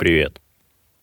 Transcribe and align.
Привет. 0.00 0.40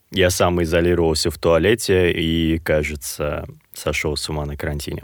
Я 0.09 0.31
сам 0.31 0.63
изолировался 0.63 1.29
в 1.29 1.37
туалете 1.37 2.11
и, 2.11 2.57
кажется, 2.57 3.47
сошел 3.71 4.17
с 4.17 4.27
ума 4.27 4.43
на 4.47 4.57
карантине. 4.57 5.03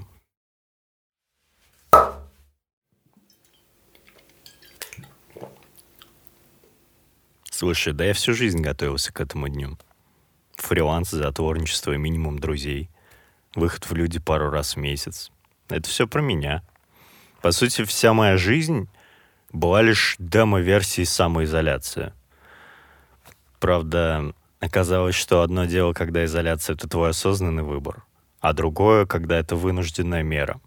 Слушай, 7.51 7.93
да 7.93 8.05
я 8.05 8.15
всю 8.15 8.33
жизнь 8.33 8.61
готовился 8.61 9.13
к 9.13 9.21
этому 9.21 9.47
дню. 9.47 9.77
Фриланс, 10.55 11.11
затворничество, 11.11 11.91
минимум 11.95 12.39
друзей. 12.39 12.89
Выход 13.53 13.85
в 13.85 13.93
люди 13.93 14.19
пару 14.19 14.49
раз 14.49 14.75
в 14.75 14.79
месяц. 14.79 15.29
Это 15.69 15.87
все 15.87 16.07
про 16.07 16.23
меня. 16.23 16.63
По 17.43 17.51
сути, 17.51 17.83
вся 17.83 18.15
моя 18.15 18.37
жизнь 18.37 18.89
была 19.51 19.83
лишь 19.83 20.15
демо-версией 20.17 21.05
самоизоляции. 21.05 22.11
Правда, 23.63 24.33
оказалось, 24.59 25.15
что 25.15 25.41
одно 25.41 25.63
дело, 25.63 25.93
когда 25.93 26.25
изоляция— 26.25 26.73
это 26.75 26.89
твой 26.89 27.11
осознанный 27.11 27.63
выбор, 27.63 28.03
а 28.41 28.51
другое, 28.51 29.05
когда 29.05 29.39
это 29.39 29.55
вынужденная 29.55 30.21
мера. 30.21 30.59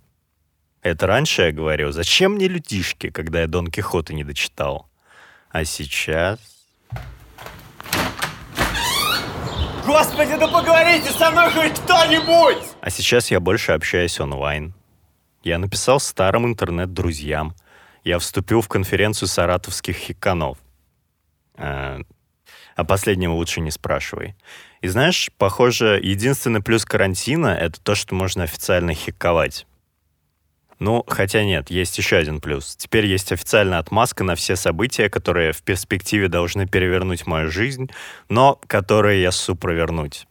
Это 0.80 1.06
раньше 1.06 1.42
я 1.42 1.52
говорил, 1.52 1.92
зачем 1.92 2.36
мне 2.36 2.48
людишки, 2.48 3.10
когда 3.10 3.42
я 3.42 3.48
Дон 3.48 3.66
Кихота 3.66 4.14
не 4.14 4.24
дочитал? 4.24 4.88
А 5.50 5.66
сейчас... 5.66 6.38
Господи, 9.84 10.34
да 10.38 10.48
поговорите 10.48 11.10
со 11.10 11.30
мной 11.30 11.50
хоть 11.50 11.78
кто-нибудь! 11.78 12.66
А 12.80 12.88
сейчас 12.88 13.30
я 13.30 13.40
больше 13.40 13.72
общаюсь 13.72 14.18
онлайн. 14.20 14.72
Я 15.42 15.58
написал 15.58 16.00
старым 16.00 16.46
интернет-друзьям. 16.46 17.54
Я 18.04 18.18
вступил 18.18 18.62
в 18.62 18.68
конференцию 18.68 19.28
саратовских 19.28 19.96
хиканов. 19.96 20.56
Э, 21.58 22.00
о 22.76 22.84
последнем 22.84 23.32
лучше 23.32 23.60
не 23.60 23.70
спрашивай. 23.70 24.36
И 24.82 24.88
знаешь, 24.88 25.30
похоже, 25.38 25.98
единственный 26.02 26.62
плюс 26.62 26.84
карантина— 26.84 27.48
это 27.60 27.80
то, 27.80 27.94
что 27.94 28.14
можно 28.14 28.44
официально 28.44 28.94
хиковать. 28.94 29.66
Ну, 30.78 31.02
хотя 31.08 31.42
нет, 31.42 31.70
есть 31.70 31.96
еще 31.96 32.16
один 32.16 32.40
плюс. 32.40 32.76
Теперь 32.76 33.06
есть 33.06 33.32
официальная 33.32 33.78
отмазка 33.78 34.24
на 34.24 34.34
все 34.34 34.56
события, 34.56 35.08
которые 35.08 35.52
в 35.52 35.62
перспективе 35.62 36.28
должны 36.28 36.68
перевернуть 36.68 37.26
мою 37.26 37.50
жизнь, 37.50 37.90
но 38.28 38.60
которые 38.66 39.22
я 39.22 39.32
су 39.32 39.56
провернуть. 39.56 40.26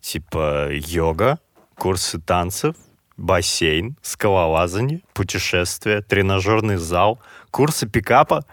Типа 0.00 0.68
йога, 0.72 1.38
курсы 1.76 2.20
танцев, 2.20 2.74
бассейн, 3.16 3.96
скалолазание, 4.02 5.02
путешествия, 5.14 6.02
тренажерный 6.02 6.76
зал, 6.76 7.20
курсы 7.52 7.86
пикапа. 7.88 8.44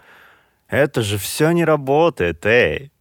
Это 0.68 1.02
же 1.02 1.18
все 1.18 1.50
не 1.52 1.64
работает, 1.64 2.44
эй. 2.44 2.92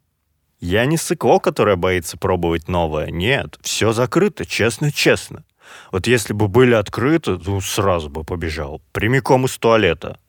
Я 0.60 0.86
не 0.86 0.98
сыкло, 0.98 1.40
которое 1.40 1.76
боится 1.76 2.18
пробовать 2.18 2.68
новое. 2.68 3.12
Нет, 3.12 3.58
все 3.62 3.92
закрыто, 3.92 4.46
честно-честно. 4.46 5.44
Вот 5.92 6.08
если 6.08 6.34
бы 6.34 6.48
были 6.48 6.74
открыты, 6.74 7.38
ну, 7.46 7.60
сразу 7.62 8.10
бы 8.10 8.24
побежал. 8.24 8.82
Прямиком 8.92 9.46
из 9.46 9.58
туалета. 9.58 10.20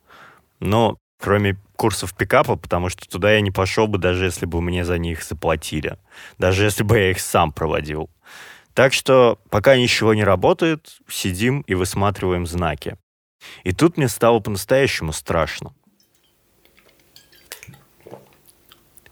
Но 0.60 0.98
кроме 1.20 1.56
курсов 1.76 2.14
пикапа, 2.16 2.56
потому 2.56 2.88
что 2.88 3.08
туда 3.08 3.32
я 3.32 3.40
не 3.40 3.50
пошел 3.50 3.86
бы, 3.86 3.98
даже 3.98 4.24
если 4.24 4.46
бы 4.46 4.60
мне 4.62 4.84
за 4.84 4.98
них 4.98 5.22
заплатили. 5.22 5.98
Даже 6.38 6.64
если 6.64 6.82
бы 6.82 6.98
я 6.98 7.10
их 7.10 7.20
сам 7.20 7.52
проводил. 7.52 8.10
Так 8.74 8.92
что 8.92 9.38
пока 9.50 9.76
ничего 9.76 10.14
не 10.14 10.24
работает, 10.24 10.98
сидим 11.08 11.62
и 11.62 11.74
высматриваем 11.74 12.46
знаки. 12.46 12.96
И 13.64 13.72
тут 13.72 13.96
мне 13.96 14.08
стало 14.08 14.40
по-настоящему 14.40 15.12
страшно. 15.12 15.72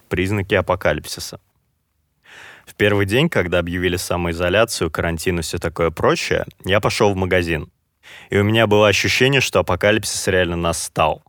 Признаки 0.08 0.54
апокалипсиса. 0.54 1.40
В 2.66 2.74
первый 2.74 3.06
день, 3.06 3.28
когда 3.28 3.58
объявили 3.58 3.96
самоизоляцию, 3.96 4.90
карантин 4.90 5.40
и 5.40 5.42
все 5.42 5.58
такое 5.58 5.90
прочее, 5.90 6.46
я 6.64 6.80
пошел 6.80 7.12
в 7.12 7.16
магазин. 7.16 7.70
И 8.30 8.38
у 8.38 8.44
меня 8.44 8.66
было 8.66 8.88
ощущение, 8.88 9.40
что 9.40 9.60
апокалипсис 9.60 10.26
реально 10.28 10.56
настал. 10.56 11.22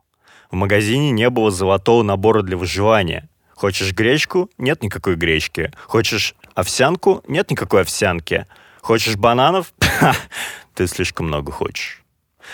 В 0.49 0.55
магазине 0.55 1.11
не 1.11 1.29
было 1.29 1.51
золотого 1.51 2.03
набора 2.03 2.41
для 2.41 2.57
выживания. 2.57 3.29
Хочешь 3.53 3.94
гречку? 3.94 4.49
Нет 4.57 4.83
никакой 4.83 5.16
гречки. 5.16 5.72
Хочешь 5.85 6.35
овсянку? 6.53 7.23
Нет 7.28 7.51
никакой 7.51 7.81
овсянки. 7.81 8.45
Хочешь 8.81 9.16
бананов? 9.16 9.73
Ты 10.75 10.88
слишком 10.88 11.28
много 11.28 11.51
хочешь. 11.51 12.04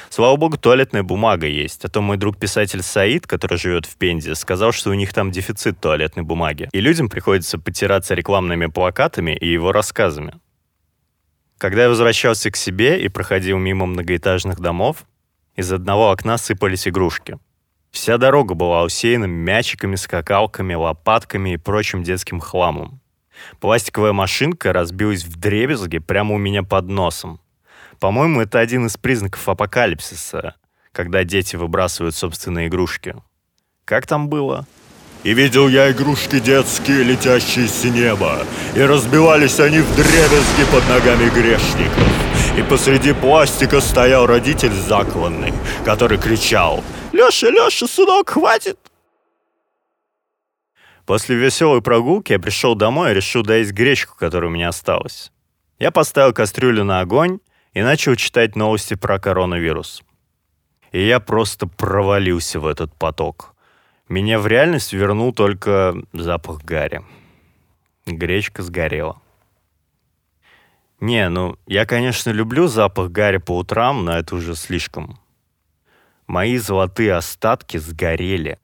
Слава 0.09 0.35
богу, 0.35 0.57
туалетная 0.57 1.03
бумага 1.03 1.47
есть. 1.47 1.85
А 1.85 1.89
то 1.89 2.01
мой 2.01 2.17
друг-писатель 2.17 2.81
Саид, 2.81 3.27
который 3.27 3.57
живет 3.57 3.85
в 3.85 3.95
Пензе, 3.97 4.35
сказал, 4.35 4.71
что 4.71 4.89
у 4.89 4.93
них 4.93 5.13
там 5.13 5.31
дефицит 5.31 5.79
туалетной 5.79 6.23
бумаги. 6.23 6.69
И 6.71 6.79
людям 6.79 7.09
приходится 7.09 7.59
потираться 7.59 8.13
рекламными 8.13 8.67
плакатами 8.67 9.35
и 9.35 9.51
его 9.51 9.71
рассказами. 9.71 10.33
Когда 11.57 11.83
я 11.83 11.89
возвращался 11.89 12.49
к 12.49 12.55
себе 12.55 13.03
и 13.03 13.07
проходил 13.07 13.57
мимо 13.57 13.85
многоэтажных 13.85 14.59
домов, 14.59 15.05
из 15.55 15.71
одного 15.71 16.09
окна 16.09 16.37
сыпались 16.37 16.87
игрушки. 16.87 17.37
Вся 17.91 18.17
дорога 18.17 18.55
была 18.55 18.83
усеяна 18.83 19.25
мячиками, 19.25 19.95
скакалками, 19.95 20.73
лопатками 20.73 21.53
и 21.53 21.57
прочим 21.57 22.03
детским 22.03 22.39
хламом. 22.39 23.01
Пластиковая 23.59 24.13
машинка 24.13 24.71
разбилась 24.71 25.25
в 25.25 25.37
дребезги 25.37 25.97
прямо 25.97 26.35
у 26.35 26.37
меня 26.37 26.63
под 26.63 26.87
носом. 26.87 27.40
По-моему, 28.01 28.41
это 28.41 28.57
один 28.57 28.87
из 28.87 28.97
признаков 28.97 29.47
апокалипсиса, 29.47 30.55
когда 30.91 31.23
дети 31.23 31.55
выбрасывают 31.55 32.15
собственные 32.15 32.67
игрушки. 32.67 33.15
Как 33.85 34.07
там 34.07 34.27
было? 34.27 34.65
И 35.23 35.35
видел 35.35 35.67
я 35.67 35.91
игрушки 35.91 36.39
детские, 36.39 37.03
летящие 37.03 37.67
с 37.67 37.83
неба, 37.83 38.39
и 38.75 38.81
разбивались 38.81 39.59
они 39.59 39.81
в 39.81 39.95
дребезги 39.95 40.65
под 40.71 40.89
ногами 40.89 41.29
грешников. 41.29 42.57
И 42.57 42.63
посреди 42.63 43.13
пластика 43.13 43.79
стоял 43.79 44.25
родитель 44.25 44.73
закланный, 44.73 45.53
который 45.85 46.17
кричал 46.17 46.83
«Леша, 47.11 47.51
Леша, 47.51 47.85
сынок, 47.85 48.31
хватит!» 48.31 48.79
После 51.05 51.35
веселой 51.35 51.83
прогулки 51.83 52.31
я 52.31 52.39
пришел 52.39 52.73
домой 52.73 53.11
и 53.11 53.13
решил 53.13 53.43
доесть 53.43 53.73
гречку, 53.73 54.15
которая 54.17 54.49
у 54.49 54.53
меня 54.53 54.69
осталась. 54.69 55.31
Я 55.77 55.91
поставил 55.91 56.33
кастрюлю 56.33 56.83
на 56.83 57.01
огонь 57.01 57.37
и 57.73 57.81
начал 57.81 58.15
читать 58.15 58.55
новости 58.55 58.95
про 58.95 59.19
коронавирус. 59.19 60.03
И 60.91 61.05
я 61.05 61.19
просто 61.19 61.67
провалился 61.67 62.59
в 62.59 62.67
этот 62.67 62.93
поток. 62.95 63.55
Меня 64.09 64.39
в 64.39 64.47
реальность 64.47 64.91
вернул 64.91 65.33
только 65.33 65.95
запах 66.11 66.63
гари. 66.63 67.01
Гречка 68.05 68.61
сгорела. 68.61 69.21
Не, 70.99 71.29
ну, 71.29 71.57
я, 71.65 71.85
конечно, 71.85 72.29
люблю 72.29 72.67
запах 72.67 73.09
гари 73.09 73.37
по 73.37 73.57
утрам, 73.57 74.03
но 74.05 74.17
это 74.17 74.35
уже 74.35 74.55
слишком. 74.55 75.19
Мои 76.27 76.57
золотые 76.57 77.15
остатки 77.15 77.77
сгорели. 77.77 78.59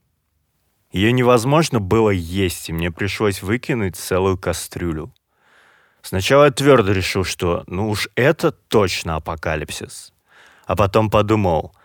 Ее 0.91 1.11
невозможно 1.11 1.79
было 1.79 2.09
есть, 2.09 2.69
и 2.69 2.73
мне 2.73 2.91
пришлось 2.91 3.41
выкинуть 3.41 3.95
целую 3.95 4.37
кастрюлю. 4.37 5.13
Сначала 6.07 6.45
я 6.45 6.51
твердо 6.51 6.93
решил, 6.93 7.25
что 7.25 7.65
ну 7.67 7.89
уж 7.89 8.07
это 8.15 8.53
точно 8.53 9.17
апокалипсис. 9.17 10.13
А 10.65 10.77
потом 10.77 11.09
подумал, 11.09 11.75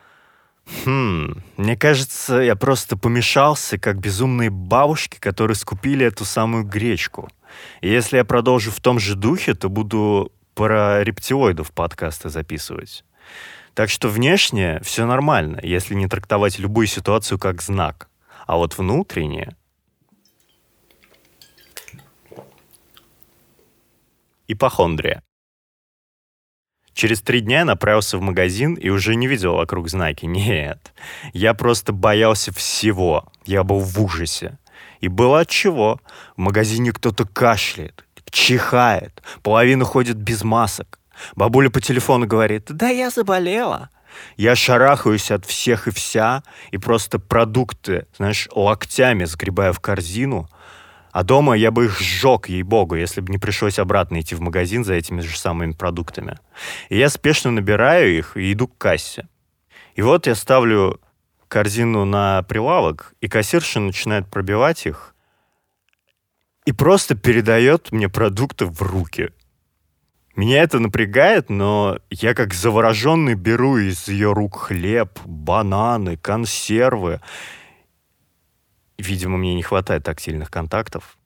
хм, 0.84 1.42
мне 1.56 1.76
кажется, 1.76 2.36
я 2.36 2.54
просто 2.54 2.96
помешался, 2.96 3.78
как 3.78 3.98
безумные 3.98 4.48
бабушки, 4.48 5.18
которые 5.18 5.56
скупили 5.56 6.06
эту 6.06 6.24
самую 6.24 6.62
гречку. 6.62 7.30
И 7.80 7.90
если 7.90 8.16
я 8.16 8.24
продолжу 8.24 8.70
в 8.70 8.80
том 8.80 9.00
же 9.00 9.16
духе, 9.16 9.54
то 9.54 9.68
буду 9.68 10.30
про 10.54 11.02
рептилоидов 11.02 11.72
подкасты 11.72 12.28
записывать. 12.28 13.04
Так 13.74 13.90
что 13.90 14.08
внешне 14.08 14.78
все 14.84 15.04
нормально, 15.04 15.58
если 15.64 15.94
не 15.94 16.06
трактовать 16.06 16.60
любую 16.60 16.86
ситуацию 16.86 17.40
как 17.40 17.60
знак. 17.60 18.08
А 18.46 18.56
вот 18.56 18.78
внутренне 18.78 19.56
ипохондрия. 24.52 25.22
Через 26.94 27.22
три 27.22 27.40
дня 27.40 27.60
я 27.60 27.64
направился 27.64 28.18
в 28.18 28.20
магазин 28.20 28.74
и 28.74 28.90
уже 28.90 29.14
не 29.14 29.26
видел 29.26 29.54
вокруг 29.54 29.88
знаки. 29.88 30.26
Нет, 30.26 30.92
я 31.32 31.54
просто 31.54 31.92
боялся 31.92 32.52
всего. 32.52 33.24
Я 33.46 33.64
был 33.64 33.80
в 33.80 34.00
ужасе. 34.00 34.58
И 35.00 35.08
было 35.08 35.40
от 35.40 35.48
чего. 35.48 36.00
В 36.36 36.40
магазине 36.40 36.92
кто-то 36.92 37.26
кашляет, 37.26 38.04
чихает, 38.30 39.22
половина 39.42 39.84
ходит 39.84 40.16
без 40.16 40.44
масок. 40.44 41.00
Бабуля 41.34 41.70
по 41.70 41.80
телефону 41.80 42.26
говорит, 42.26 42.66
да 42.68 42.88
я 42.88 43.10
заболела. 43.10 43.90
Я 44.36 44.54
шарахаюсь 44.54 45.30
от 45.30 45.46
всех 45.46 45.88
и 45.88 45.90
вся, 45.90 46.42
и 46.70 46.78
просто 46.78 47.18
продукты, 47.18 48.06
знаешь, 48.16 48.48
локтями 48.54 49.24
сгребаю 49.24 49.72
в 49.72 49.80
корзину— 49.80 50.48
а 51.12 51.22
дома 51.22 51.54
я 51.54 51.70
бы 51.70 51.84
их 51.84 52.00
сжег, 52.00 52.48
ей-богу, 52.48 52.96
если 52.96 53.20
бы 53.20 53.30
не 53.30 53.38
пришлось 53.38 53.78
обратно 53.78 54.20
идти 54.20 54.34
в 54.34 54.40
магазин 54.40 54.84
за 54.84 54.94
этими 54.94 55.20
же 55.20 55.38
самыми 55.38 55.72
продуктами. 55.72 56.38
И 56.88 56.98
я 56.98 57.10
спешно 57.10 57.50
набираю 57.50 58.16
их 58.16 58.36
и 58.36 58.52
иду 58.52 58.66
к 58.66 58.78
кассе. 58.78 59.28
И 59.94 60.02
вот 60.02 60.26
я 60.26 60.34
ставлю 60.34 61.00
корзину 61.48 62.06
на 62.06 62.42
прилавок, 62.44 63.14
и 63.20 63.28
кассирша 63.28 63.78
начинает 63.78 64.26
пробивать 64.28 64.86
их. 64.86 65.14
и 66.64 66.72
просто 66.72 67.14
передает 67.14 67.92
мне 67.92 68.08
продукты 68.08 68.66
в 68.66 68.80
руки. 68.82 69.30
Меня 70.36 70.62
это 70.62 70.78
напрягает, 70.78 71.50
но 71.50 71.98
я 72.08 72.34
как 72.34 72.54
завороженный 72.54 73.34
беру 73.34 73.76
из 73.76 74.08
ее 74.08 74.32
рук 74.32 74.58
хлеб, 74.60 75.18
бананы, 75.26 76.16
консервы. 76.16 77.20
Видимо, 79.02 79.36
мне 79.36 79.54
не 79.54 79.62
хватает 79.62 80.04
тактильных 80.04 80.48
контактов. 80.48 81.18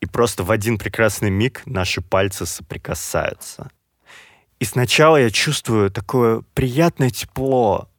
И 0.00 0.06
просто 0.06 0.42
в 0.42 0.50
один 0.50 0.78
прекрасный 0.78 1.28
миг 1.28 1.62
наши 1.66 2.00
пальцы 2.00 2.46
соприкасаются. 2.46 3.70
И 4.58 4.64
сначала 4.64 5.18
я 5.18 5.30
чувствую 5.30 5.90
такое 5.90 6.42
приятное 6.54 7.10
тепло, 7.10 7.90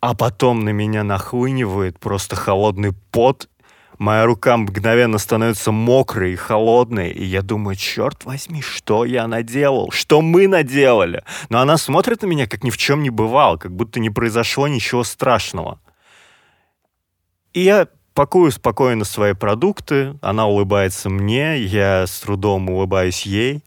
а 0.00 0.14
потом 0.14 0.64
на 0.64 0.70
меня 0.70 1.04
нахлынивает 1.04 1.98
просто 1.98 2.36
холодный 2.36 2.92
пот. 3.10 3.50
Моя 3.98 4.24
рука 4.24 4.56
мгновенно 4.56 5.18
становится 5.18 5.72
мокрой 5.72 6.32
и 6.32 6.36
холодной, 6.36 7.10
и 7.10 7.24
я 7.24 7.42
думаю, 7.42 7.76
черт 7.76 8.24
возьми, 8.24 8.62
что 8.62 9.04
я 9.04 9.26
наделал, 9.26 9.90
что 9.90 10.22
мы 10.22 10.48
наделали. 10.48 11.22
Но 11.50 11.60
она 11.60 11.76
смотрит 11.76 12.22
на 12.22 12.26
меня, 12.26 12.46
как 12.46 12.64
ни 12.64 12.70
в 12.70 12.78
чем 12.78 13.02
не 13.02 13.10
бывало, 13.10 13.58
как 13.58 13.76
будто 13.76 14.00
не 14.00 14.08
произошло 14.08 14.68
ничего 14.68 15.04
страшного. 15.04 15.78
И 17.56 17.60
я 17.60 17.88
пакую 18.12 18.52
спокойно 18.52 19.06
свои 19.06 19.32
продукты, 19.32 20.18
она 20.20 20.46
улыбается 20.46 21.08
мне, 21.08 21.56
я 21.56 22.06
с 22.06 22.20
трудом 22.20 22.68
улыбаюсь 22.68 23.22
ей, 23.22 23.64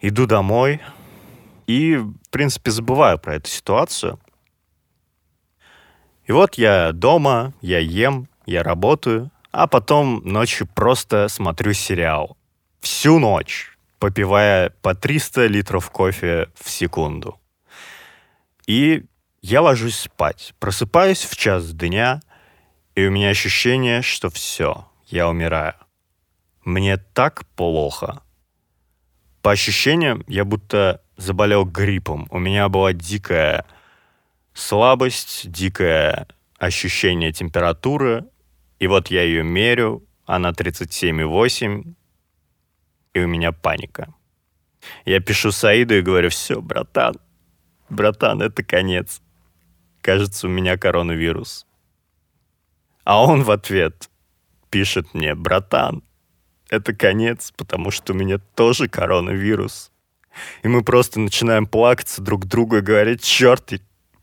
иду 0.00 0.24
домой 0.24 0.80
и, 1.66 1.96
в 1.96 2.30
принципе, 2.30 2.70
забываю 2.70 3.18
про 3.18 3.34
эту 3.34 3.50
ситуацию. 3.50 4.18
И 6.24 6.32
вот 6.32 6.54
я 6.54 6.92
дома, 6.92 7.52
я 7.60 7.78
ем, 7.78 8.26
я 8.46 8.62
работаю, 8.62 9.30
а 9.52 9.66
потом 9.66 10.22
ночью 10.24 10.66
просто 10.66 11.28
смотрю 11.28 11.74
сериал. 11.74 12.38
Всю 12.80 13.18
ночь, 13.18 13.76
попивая 13.98 14.70
по 14.80 14.94
300 14.94 15.46
литров 15.46 15.90
кофе 15.90 16.48
в 16.54 16.70
секунду. 16.70 17.38
И 18.66 19.04
я 19.42 19.60
ложусь 19.60 19.98
спать, 19.98 20.54
просыпаюсь 20.58 21.26
в 21.26 21.36
час 21.36 21.74
дня, 21.74 22.22
и 22.94 23.06
у 23.06 23.10
меня 23.10 23.30
ощущение, 23.30 24.02
что 24.02 24.30
все, 24.30 24.88
я 25.06 25.28
умираю. 25.28 25.74
Мне 26.64 26.96
так 26.96 27.46
плохо. 27.56 28.22
По 29.42 29.52
ощущениям, 29.52 30.24
я 30.26 30.44
будто 30.44 31.02
заболел 31.16 31.64
гриппом. 31.64 32.26
У 32.30 32.38
меня 32.38 32.68
была 32.68 32.92
дикая 32.92 33.64
слабость, 34.52 35.50
дикое 35.50 36.26
ощущение 36.58 37.32
температуры. 37.32 38.26
И 38.78 38.86
вот 38.86 39.08
я 39.08 39.22
ее 39.22 39.42
мерю, 39.42 40.04
она 40.26 40.50
37,8, 40.50 41.94
и 43.14 43.20
у 43.20 43.26
меня 43.26 43.52
паника. 43.52 44.14
Я 45.04 45.20
пишу 45.20 45.52
Саиду 45.52 45.98
и 45.98 46.02
говорю, 46.02 46.30
все, 46.30 46.60
братан, 46.60 47.16
братан, 47.88 48.40
это 48.40 48.62
конец. 48.62 49.20
Кажется, 50.00 50.46
у 50.46 50.50
меня 50.50 50.78
коронавирус. 50.78 51.66
А 53.04 53.24
он 53.24 53.42
в 53.42 53.50
ответ 53.50 54.10
пишет 54.70 55.14
мне, 55.14 55.34
братан, 55.34 56.02
это 56.68 56.94
конец, 56.94 57.52
потому 57.56 57.90
что 57.90 58.12
у 58.12 58.16
меня 58.16 58.38
тоже 58.54 58.88
коронавирус. 58.88 59.90
И 60.62 60.68
мы 60.68 60.84
просто 60.84 61.18
начинаем 61.18 61.66
плакаться 61.66 62.22
друг 62.22 62.46
другу 62.46 62.76
и 62.76 62.80
говорить, 62.80 63.22
черт, 63.22 63.72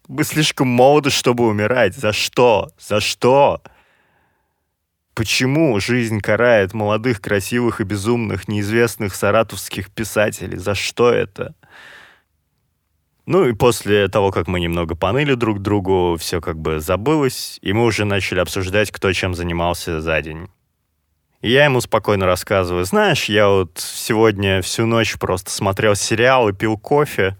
мы 0.08 0.24
слишком 0.24 0.70
молоды, 0.70 1.10
чтобы 1.10 1.46
умирать. 1.46 1.96
За 1.96 2.14
что? 2.14 2.72
За 2.80 3.02
что? 3.02 3.62
Почему 5.14 5.80
жизнь 5.80 6.22
карает 6.22 6.74
молодых, 6.74 7.20
красивых 7.20 7.82
и 7.82 7.84
безумных, 7.84 8.48
неизвестных 8.48 9.16
саратовских 9.16 9.90
писателей? 9.90 10.58
За 10.58 10.76
что 10.76 11.12
это? 11.12 11.56
Ну 13.28 13.46
и 13.46 13.52
после 13.52 14.08
того, 14.08 14.32
как 14.32 14.48
мы 14.48 14.62
немного 14.62 14.96
поныли 14.96 15.34
друг 15.34 15.60
другу, 15.60 16.16
все 16.18 16.40
как 16.40 16.58
бы 16.58 16.80
забылось, 16.80 17.60
и 17.62 17.74
мы 17.74 17.84
уже 17.84 18.06
начали 18.06 18.40
обсуждать, 18.40 18.90
кто 18.90 19.12
чем 19.12 19.36
занимался 19.36 20.00
за 20.00 20.22
день. 20.22 20.48
И 21.42 21.52
я 21.52 21.66
ему 21.66 21.82
спокойно 21.82 22.26
рассказываю, 22.26 22.86
знаешь, 22.86 23.26
я 23.26 23.50
вот 23.50 23.80
сегодня 23.80 24.62
всю 24.62 24.86
ночь 24.86 25.18
просто 25.20 25.52
смотрел 25.52 25.94
сериал 25.94 26.48
и 26.48 26.54
пил 26.54 26.78
кофе, 26.78 27.38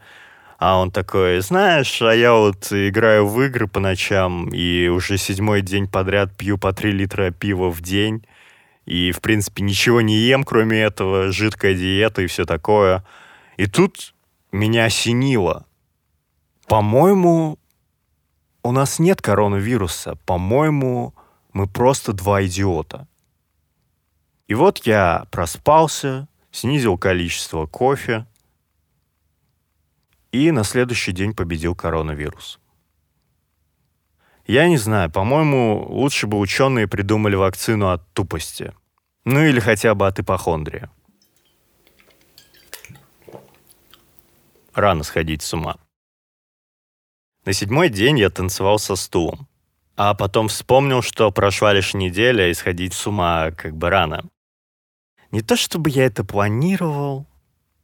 а 0.60 0.78
он 0.78 0.92
такой, 0.92 1.40
знаешь, 1.40 2.02
а 2.02 2.14
я 2.14 2.34
вот 2.34 2.68
играю 2.72 3.26
в 3.26 3.42
игры 3.44 3.68
по 3.68 3.80
ночам 3.80 4.50
и 4.50 4.90
уже 4.90 5.18
седьмой 5.18 5.62
день 5.62 5.88
подряд 5.88 6.36
пью 6.36 6.58
по 6.58 6.74
три 6.74 6.92
литра 6.92 7.32
пива 7.32 7.70
в 7.72 7.80
день. 7.80 8.26
И, 8.86 9.14
в 9.14 9.22
принципе, 9.22 9.64
ничего 9.64 10.02
не 10.02 10.16
ем, 10.16 10.44
кроме 10.44 10.82
этого, 10.82 11.32
жидкая 11.32 11.76
диета 11.76 12.24
и 12.24 12.28
все 12.28 12.44
такое. 12.44 13.06
И 13.56 13.68
тут 13.68 14.14
меня 14.52 14.86
осенило. 14.86 15.67
По-моему, 16.68 17.58
у 18.62 18.72
нас 18.74 19.00
нет 19.00 19.22
коронавируса. 19.22 20.16
По-моему, 20.26 21.16
мы 21.54 21.66
просто 21.66 22.12
два 22.12 22.46
идиота. 22.46 23.08
И 24.48 24.54
вот 24.54 24.86
я 24.86 25.28
проспался, 25.32 26.28
снизил 26.52 26.98
количество 26.98 27.68
кофе, 27.68 28.28
и 30.34 30.52
на 30.52 30.66
следующий 30.66 31.14
день 31.14 31.34
победил 31.34 31.74
коронавирус. 31.74 32.60
Я 34.46 34.68
не 34.68 34.78
знаю, 34.78 35.10
по-моему, 35.10 35.86
лучше 35.90 36.28
бы 36.28 36.38
ученые 36.38 36.88
придумали 36.88 37.36
вакцину 37.36 37.92
от 37.92 38.06
тупости. 38.12 38.74
Ну 39.24 39.42
или 39.42 39.62
хотя 39.62 39.96
бы 39.96 40.06
от 40.06 40.20
ипохондрии. 40.20 40.90
Рано 44.74 45.04
сходить 45.04 45.42
с 45.42 45.54
ума. 45.54 45.78
На 47.48 47.54
седьмой 47.54 47.88
день 47.88 48.20
я 48.20 48.30
танцевал 48.30 48.78
со 48.78 48.98
стулом. 48.98 49.48
А 49.96 50.14
потом 50.16 50.50
вспомнил, 50.50 51.02
что 51.02 51.32
прошла 51.32 51.72
лишь 51.72 51.94
неделя, 51.94 52.50
и 52.50 52.54
сходить 52.54 52.92
с 52.92 53.08
ума 53.08 53.52
как 53.52 53.74
бы 53.74 53.90
рано. 53.90 54.26
Не 55.32 55.40
то 55.40 55.56
чтобы 55.56 55.90
я 55.90 56.08
это 56.08 56.26
планировал, 56.26 57.26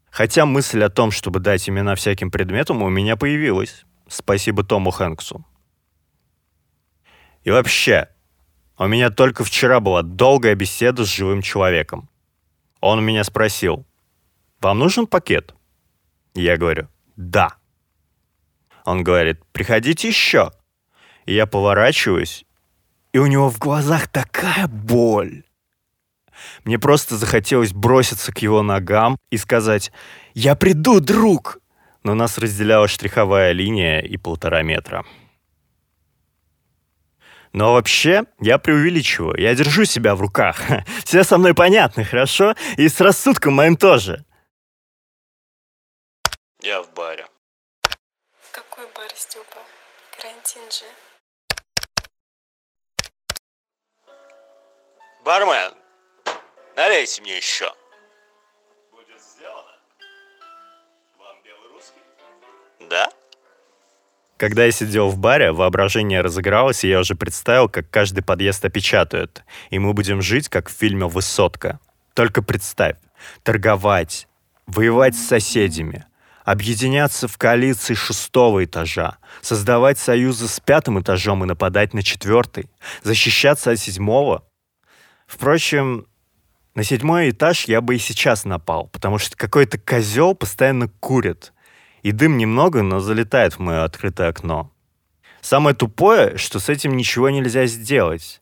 хотя 0.09 0.45
мысль 0.45 0.83
о 0.83 0.89
том, 0.89 1.11
чтобы 1.11 1.39
дать 1.39 1.69
имена 1.69 1.95
всяким 1.95 2.29
предметам, 2.29 2.83
у 2.83 2.89
меня 2.89 3.15
появилась. 3.15 3.85
Спасибо 4.09 4.65
Тому 4.65 4.91
Хэнксу. 4.91 5.45
И 7.45 7.49
вообще, 7.49 8.09
у 8.77 8.85
меня 8.87 9.11
только 9.11 9.45
вчера 9.45 9.79
была 9.79 10.01
долгая 10.01 10.55
беседа 10.55 11.05
с 11.05 11.07
живым 11.07 11.41
человеком. 11.41 12.09
Он 12.81 13.01
меня 13.01 13.23
спросил, 13.23 13.85
«Вам 14.59 14.79
нужен 14.79 15.07
пакет?» 15.07 15.55
Я 16.33 16.57
говорю, 16.57 16.89
«Да». 17.15 17.62
Он 18.85 19.03
говорит, 19.03 19.39
приходите 19.51 20.07
еще. 20.07 20.51
И 21.25 21.33
я 21.33 21.45
поворачиваюсь, 21.45 22.45
и 23.13 23.19
у 23.19 23.27
него 23.27 23.49
в 23.49 23.59
глазах 23.59 24.07
такая 24.07 24.67
боль. 24.67 25.43
Мне 26.65 26.79
просто 26.79 27.15
захотелось 27.15 27.71
броситься 27.71 28.33
к 28.33 28.39
его 28.39 28.61
ногам 28.63 29.17
и 29.29 29.37
сказать 29.37 29.91
«Я 30.33 30.55
приду, 30.55 30.99
друг!» 30.99 31.59
Но 32.03 32.15
нас 32.15 32.37
разделяла 32.37 32.87
штриховая 32.87 33.53
линия 33.53 33.99
и 33.99 34.17
полтора 34.17 34.61
метра. 34.61 35.05
Но 37.53 37.73
вообще, 37.73 38.25
я 38.41 38.57
преувеличиваю. 38.57 39.39
Я 39.39 39.53
держу 39.55 39.85
себя 39.85 40.15
в 40.15 40.21
руках. 40.21 40.59
Все 41.05 41.23
со 41.23 41.37
мной 41.37 41.53
понятно, 41.53 42.03
хорошо? 42.03 42.55
И 42.77 42.89
с 42.89 42.99
рассудком 42.99 43.53
моим 43.53 43.77
тоже. 43.77 44.25
Я 46.61 46.81
в 46.81 46.91
баре. 46.93 47.25
Степа. 49.15 49.59
Карантин 50.17 50.63
же. 50.71 50.85
Бармен, 55.23 55.73
налейте 56.75 57.21
мне 57.21 57.37
еще. 57.37 57.71
Будет 58.91 59.21
сделано. 59.21 59.71
Вам 61.19 61.35
белый 61.43 61.69
русский? 61.69 62.01
Да? 62.89 63.09
Когда 64.37 64.65
я 64.65 64.71
сидел 64.71 65.09
в 65.09 65.17
баре, 65.17 65.51
воображение 65.51 66.21
разыгралось, 66.21 66.83
и 66.83 66.89
я 66.89 66.99
уже 66.99 67.13
представил, 67.13 67.69
как 67.69 67.89
каждый 67.91 68.23
подъезд 68.23 68.65
опечатают, 68.65 69.43
и 69.69 69.77
мы 69.77 69.93
будем 69.93 70.23
жить, 70.23 70.49
как 70.49 70.69
в 70.69 70.73
фильме 70.73 71.05
«Высотка». 71.05 71.79
Только 72.15 72.41
представь, 72.41 72.97
торговать, 73.43 74.27
воевать 74.65 75.15
с 75.15 75.27
соседями, 75.27 76.05
объединяться 76.43 77.27
в 77.27 77.37
коалиции 77.37 77.93
шестого 77.93 78.65
этажа, 78.65 79.17
создавать 79.41 79.97
союзы 79.97 80.47
с 80.47 80.59
пятым 80.59 80.99
этажом 81.01 81.43
и 81.43 81.47
нападать 81.47 81.93
на 81.93 82.03
четвертый, 82.03 82.69
защищаться 83.03 83.71
от 83.71 83.79
седьмого. 83.79 84.43
Впрочем, 85.25 86.05
на 86.75 86.83
седьмой 86.83 87.29
этаж 87.29 87.65
я 87.65 87.81
бы 87.81 87.95
и 87.95 87.99
сейчас 87.99 88.45
напал, 88.45 88.87
потому 88.87 89.17
что 89.17 89.37
какой-то 89.37 89.77
козел 89.77 90.35
постоянно 90.35 90.89
курит, 90.99 91.53
и 92.01 92.11
дым 92.11 92.37
немного, 92.37 92.81
но 92.81 92.99
залетает 92.99 93.53
в 93.53 93.59
мое 93.59 93.83
открытое 93.83 94.29
окно. 94.29 94.71
Самое 95.41 95.75
тупое, 95.75 96.37
что 96.37 96.59
с 96.59 96.69
этим 96.69 96.95
ничего 96.95 97.29
нельзя 97.29 97.65
сделать. 97.65 98.41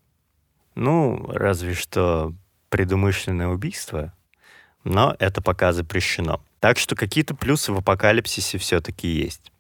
Ну, 0.76 1.28
разве 1.28 1.74
что 1.74 2.34
предумышленное 2.70 3.48
убийство, 3.48 4.14
но 4.84 5.16
это 5.20 5.42
пока 5.42 5.74
запрещено. 5.74 6.42
Так 6.60 6.78
что 6.78 6.96
какие-то 6.96 7.36
плюсы 7.36 7.72
в 7.72 7.78
апокалипсисе 7.78 8.58
все-таки 8.58 9.08
есть. 9.08 9.52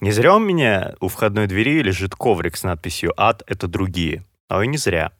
Не 0.00 0.12
зря 0.12 0.36
у 0.36 0.38
меня 0.38 0.94
у 1.00 1.08
входной 1.08 1.46
двери 1.46 1.82
лежит 1.82 2.14
коврик 2.14 2.56
с 2.56 2.62
надписью 2.62 3.12
«Ад— 3.16 3.42
это 3.46 3.68
другие». 3.68 4.24
А 4.48 4.62
и 4.62 4.66
не 4.66 4.76
зря. 4.76 5.12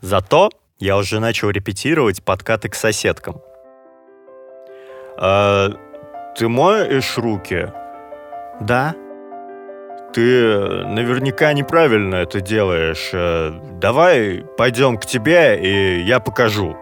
Зато 0.00 0.50
я 0.78 0.96
уже 0.96 1.20
начал 1.20 1.50
репетировать 1.50 2.24
подкаты 2.24 2.68
к 2.68 2.74
соседкам. 2.74 3.40
«А 5.16 5.70
ты 6.36 6.48
моешь 6.48 7.16
руки?» 7.16 7.72
«Да». 8.60 8.96
«Ты 10.12 10.84
наверняка 10.84 11.52
неправильно 11.52 12.16
это 12.16 12.40
делаешь. 12.40 13.10
Э, 13.12 13.52
давай 13.80 14.44
пойдем 14.56 14.96
к 14.96 15.06
тебе, 15.06 15.58
и 15.60 16.02
я 16.02 16.20
покажу». 16.20 16.76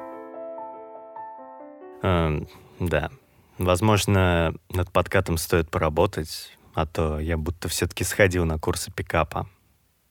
Эм, 2.03 2.49
да. 2.79 3.11
Возможно, 3.59 4.55
над 4.71 4.91
подкатом 4.93 5.39
стоит 5.39 5.71
поработать, 5.71 6.57
а 6.75 6.87
то 6.87 7.21
я 7.21 7.37
будто 7.37 7.69
все-таки 7.69 8.05
сходил 8.05 8.45
на 8.45 8.59
курсы 8.59 8.93
пикапа. 8.93 9.49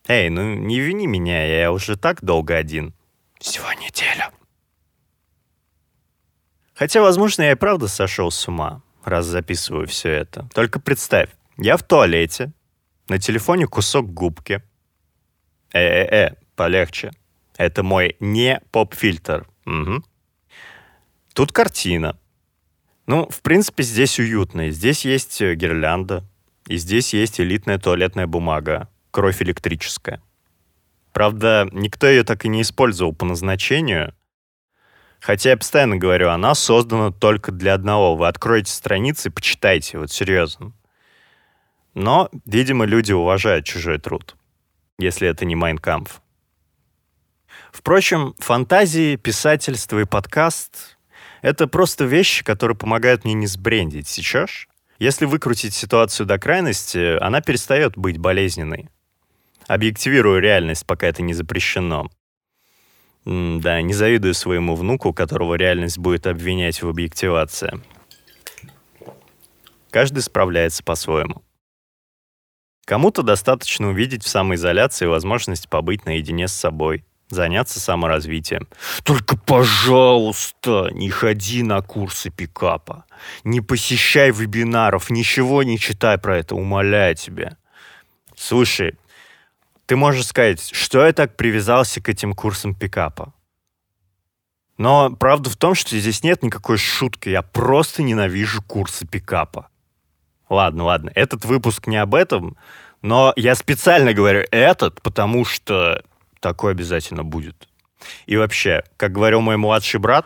Эй, 0.08 0.30
ну 0.30 0.56
не 0.56 0.80
вини 0.80 1.06
меня, 1.06 1.46
я 1.46 1.72
уже 1.72 1.98
так 1.98 2.24
долго 2.24 2.56
один. 2.56 2.94
Всего 3.40 3.72
неделю. 3.74 4.32
Хотя, 6.74 7.02
возможно, 7.02 7.44
я 7.44 7.52
и 7.52 7.56
правда 7.56 7.88
сошел 7.88 8.32
с 8.32 8.48
ума, 8.48 8.82
раз 9.04 9.26
записываю 9.26 9.88
все 9.88 10.10
это. 10.10 10.48
Только 10.54 10.80
представь, 10.80 11.30
я 11.58 11.78
в 11.78 11.84
туалете, 11.84 12.54
на 13.08 13.20
телефоне 13.20 13.68
кусок 13.68 14.12
губки. 14.14 14.64
Э-э-э, 15.74 16.36
полегче. 16.56 17.12
Это 17.58 17.84
мой 17.84 18.16
не 18.20 18.62
поп-фильтр. 18.72 19.48
Угу. 19.66 20.04
Тут 21.34 21.52
картина. 21.52 22.18
Ну, 23.08 23.28
в 23.30 23.42
принципе, 23.42 23.84
здесь 23.84 24.20
уютно. 24.20 24.70
Здесь 24.70 25.06
есть 25.06 25.42
э, 25.42 25.56
гирлянда, 25.56 26.24
и 26.68 26.78
здесь 26.78 27.14
есть 27.14 27.40
элитная 27.40 27.78
туалетная 27.78 28.28
бумага, 28.28 28.90
кровь 29.12 29.42
электрическая. 29.42 30.22
Правда, 31.14 31.68
никто 31.72 32.08
ее 32.08 32.24
так 32.24 32.46
и 32.46 32.50
не 32.50 32.62
использовал 32.62 33.14
по 33.14 33.26
назначению. 33.26 34.14
Хотя 35.20 35.52
я 35.52 35.58
постоянно 35.58 35.98
говорю, 35.98 36.30
она 36.30 36.56
создана 36.56 37.12
только 37.12 37.52
для 37.52 37.76
одного. 37.76 38.16
Вы 38.16 38.28
откроете 38.28 38.72
страницы 38.72 39.30
и 39.30 39.32
почитайте, 39.32 40.00
вот 40.00 40.12
серьезно. 40.12 40.74
Но, 41.94 42.30
видимо, 42.46 42.86
люди 42.86 43.12
уважают 43.12 43.66
чужой 43.66 44.00
труд, 44.00 44.36
если 44.98 45.28
это 45.28 45.46
не 45.46 45.56
Майнкампф. 45.56 46.22
Впрочем, 47.72 48.34
фантазии, 48.40 49.16
писательство 49.18 50.00
и 50.00 50.06
подкаст 50.06 50.98
это 51.42 51.68
просто 51.68 52.06
вещи, 52.06 52.44
которые 52.44 52.78
помогают 52.78 53.24
мне 53.24 53.34
не 53.34 53.48
сбрендить. 53.48 54.08
Сейчас, 54.08 54.68
если 55.00 55.26
выкрутить 55.26 55.74
ситуацию 55.74 56.28
до 56.28 56.38
крайности, 56.38 57.18
она 57.22 57.42
перестает 57.42 57.98
быть 57.98 58.18
болезненной. 58.18 58.90
Объективирую 59.68 60.42
реальность, 60.42 60.86
пока 60.86 61.08
это 61.08 61.22
не 61.22 61.34
запрещено. 61.34 62.10
да, 63.26 63.82
не 63.82 63.94
завидую 63.94 64.34
своему 64.34 64.76
внуку, 64.76 65.14
которого 65.14 65.56
реальность 65.56 65.98
будет 66.00 66.28
обвинять 66.28 66.82
в 66.82 66.88
объективации. 66.88 67.82
Каждый 69.92 70.22
справляется 70.22 70.84
по-своему. 70.84 71.44
Кому-то 72.86 73.22
достаточно 73.22 73.90
увидеть 73.90 74.24
в 74.24 74.28
самоизоляции 74.28 75.06
возможность 75.06 75.70
побыть 75.70 76.06
наедине 76.06 76.48
с 76.48 76.54
собой— 76.54 77.06
заняться 77.36 77.80
саморазвитием. 77.80 78.68
Только, 79.04 79.38
пожалуйста, 79.38 80.90
не 80.92 81.10
ходи 81.10 81.64
на 81.64 81.82
курсы 81.82 82.30
пикапа. 82.30 83.06
Не 83.44 83.62
посещай 83.62 84.32
вебинаров, 84.32 85.10
ничего 85.10 85.64
не 85.64 85.80
читай 85.80 86.18
про 86.18 86.38
это, 86.38 86.56
умоляю 86.56 87.16
тебя. 87.16 87.58
Слушай, 88.36 88.96
ты 89.86 89.96
можешь 89.96 90.28
сказать, 90.28 90.70
что 90.74 91.06
я 91.06 91.14
так 91.14 91.36
привязался 91.36 92.02
к 92.02 92.10
этим 92.10 92.34
курсам 92.34 92.76
пикапа. 92.76 93.34
Но 94.78 95.12
правда 95.12 95.50
в 95.50 95.58
том, 95.58 95.76
что 95.76 95.98
здесь 95.98 96.24
нет 96.24 96.42
никакой 96.42 96.78
шутки. 96.78 97.30
Я 97.30 97.42
просто 97.42 98.02
ненавижу 98.02 98.64
курсы 98.64 99.06
пикапа. 99.06 99.68
Ладно, 100.50 100.86
ладно, 100.86 101.12
этот 101.14 101.46
выпуск 101.46 101.88
не 101.88 101.98
об 101.98 102.16
этом, 102.16 102.58
но 103.02 103.32
я 103.36 103.56
специально 103.56 104.14
говорю 104.14 104.44
этот, 104.52 105.02
потому 105.02 105.46
что 105.46 106.04
Такое 106.42 106.72
обязательно 106.72 107.24
будет. 107.24 107.70
И 108.26 108.36
вообще, 108.36 108.84
как 108.98 109.12
говорил 109.12 109.42
мой 109.42 109.58
младший 109.58 110.00
брат, 110.00 110.26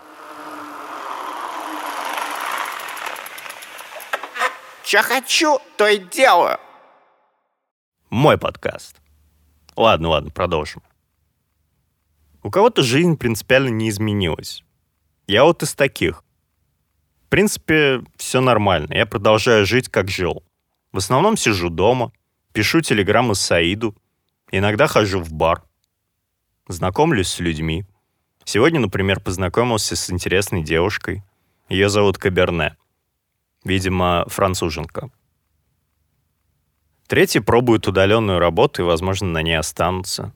Что 4.86 5.02
хочу, 5.02 5.60
то 5.78 5.88
и 5.88 5.98
делаю. 5.98 6.58
Мой 8.12 8.38
подкаст. 8.38 8.96
Ладно, 9.76 10.10
ладно, 10.10 10.30
продолжим. 10.30 10.84
У 12.44 12.52
кого-то 12.52 12.82
жизнь 12.84 13.18
принципиально 13.18 13.70
не 13.70 13.90
изменилась. 13.90 14.64
Я 15.28 15.44
вот 15.44 15.64
из 15.64 15.74
таких. 15.74 16.24
В 17.26 17.30
принципе, 17.30 18.04
все 18.16 18.40
нормально. 18.40 18.94
Я 18.94 19.08
продолжаю 19.08 19.66
жить, 19.66 19.90
как 19.90 20.10
жил. 20.10 20.44
В 20.94 20.98
основном 20.98 21.36
сижу 21.36 21.70
дома, 21.70 22.14
пишу 22.54 22.80
телеграммы 22.82 23.34
Саиду, 23.36 23.96
иногда 24.52 24.88
хожу 24.88 25.20
в 25.20 25.34
бар— 25.34 25.64
знакомлюсь 26.68 27.28
с 27.28 27.40
людьми. 27.40 27.86
Сегодня, 28.44 28.80
например, 28.80 29.20
познакомился 29.20 29.96
с 29.96 30.10
интересной 30.10 30.64
девушкой. 30.64 31.24
Ее 31.70 31.90
зовут 31.90 32.18
Каберне. 32.18 32.76
Видимо, 33.64 34.26
француженка. 34.28 35.10
Третьи 37.08 37.40
пробуют 37.40 37.88
удаленную 37.88 38.40
работу 38.40 38.82
и, 38.82 38.86
возможно, 38.86 39.28
на 39.28 39.42
ней 39.42 39.58
останутся. 39.58 40.34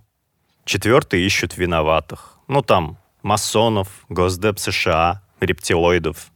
Четвертые 0.66 1.26
ищут 1.26 1.58
виноватых. 1.58 2.38
Ну, 2.48 2.62
там, 2.62 2.98
масонов, 3.24 4.06
Госдеп 4.10 4.60
США, 4.60 5.24
рептилоидов. 5.40 6.32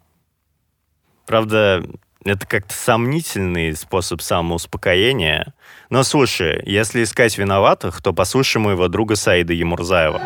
Правда, 1.26 1.86
это 2.26 2.46
как-то 2.48 2.74
сомнительный 2.74 3.76
способ 3.76 4.22
самоуспокоения. 4.22 5.54
Но 5.90 6.04
слушай, 6.04 6.62
если 6.66 7.04
искать 7.04 7.38
виноватых, 7.38 8.02
то 8.02 8.14
послушай 8.14 8.58
моего 8.58 8.88
друга 8.88 9.16
Саида 9.16 9.54
Емурзаева. 9.54 10.22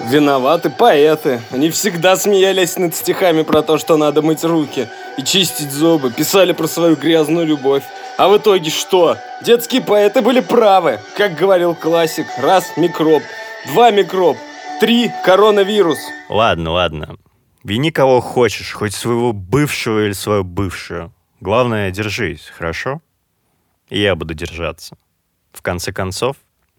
Виноваты 0.00 0.68
поэты. 0.68 1.40
Они 1.50 1.70
всегда 1.70 2.16
смеялись 2.16 2.76
над 2.76 2.94
стихами 2.94 3.42
про 3.42 3.62
то, 3.62 3.78
что 3.78 3.96
надо 3.96 4.20
мыть 4.20 4.44
руки 4.44 4.88
и 5.16 5.22
чистить 5.22 5.70
зубы, 5.70 6.10
писали 6.12 6.52
про 6.52 6.66
свою 6.66 6.96
грязную 6.96 7.46
любовь. 7.46 7.82
А 8.18 8.28
в 8.28 8.36
итоге 8.36 8.70
что? 8.70 9.16
Детские 9.42 9.82
поэты 9.82 10.20
были 10.20 10.40
правы. 10.40 11.00
Как 11.16 11.34
говорил 11.34 11.74
классик, 11.74 12.26
раз 12.38 12.76
микроб, 12.76 13.22
два 13.66 13.90
микроб, 13.90 14.36
три 14.80 15.10
коронавирус. 15.24 15.98
Ладно, 16.28 16.72
ладно. 16.72 17.16
Вини 17.66 17.90
кого 17.90 18.20
хочешь, 18.20 18.72
хоть 18.74 18.94
своего 18.94 19.32
бывшего 19.32 20.04
или 20.04 20.12
свою 20.12 20.44
бывшую. 20.44 21.12
Главное, 21.40 21.90
держись, 21.90 22.46
хорошо? 22.46 23.02
И 23.88 24.00
я 24.00 24.14
буду 24.14 24.34
держаться. 24.34 24.96
В 25.50 25.62
конце 25.62 25.92
концов, 25.92 26.36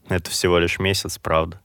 это 0.07 0.31
всего 0.31 0.59
лишь 0.59 0.79
месяц, 0.79 1.17
правда? 1.17 1.59